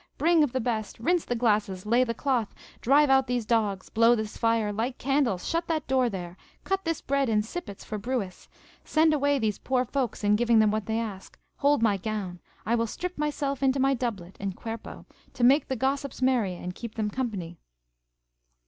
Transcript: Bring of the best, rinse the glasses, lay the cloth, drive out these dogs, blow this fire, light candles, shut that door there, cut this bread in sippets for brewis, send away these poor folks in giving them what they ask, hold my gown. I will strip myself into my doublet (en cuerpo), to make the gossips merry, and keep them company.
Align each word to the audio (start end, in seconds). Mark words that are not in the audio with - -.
Bring 0.17 0.43
of 0.43 0.51
the 0.51 0.59
best, 0.59 0.97
rinse 0.99 1.25
the 1.25 1.35
glasses, 1.35 1.85
lay 1.85 2.03
the 2.03 2.15
cloth, 2.15 2.55
drive 2.81 3.11
out 3.11 3.27
these 3.27 3.45
dogs, 3.45 3.91
blow 3.91 4.15
this 4.15 4.35
fire, 4.35 4.73
light 4.73 4.97
candles, 4.97 5.47
shut 5.47 5.67
that 5.67 5.85
door 5.85 6.09
there, 6.09 6.37
cut 6.63 6.85
this 6.85 7.01
bread 7.01 7.29
in 7.29 7.43
sippets 7.43 7.83
for 7.85 7.99
brewis, 7.99 8.49
send 8.83 9.13
away 9.13 9.37
these 9.37 9.59
poor 9.59 9.85
folks 9.85 10.23
in 10.23 10.35
giving 10.35 10.57
them 10.57 10.71
what 10.71 10.87
they 10.87 10.99
ask, 10.99 11.37
hold 11.57 11.83
my 11.83 11.97
gown. 11.97 12.39
I 12.65 12.73
will 12.73 12.87
strip 12.87 13.15
myself 13.15 13.61
into 13.61 13.79
my 13.79 13.93
doublet 13.93 14.37
(en 14.39 14.53
cuerpo), 14.53 15.05
to 15.35 15.43
make 15.43 15.67
the 15.67 15.75
gossips 15.75 16.19
merry, 16.19 16.55
and 16.55 16.73
keep 16.73 16.95
them 16.95 17.11
company. 17.11 17.59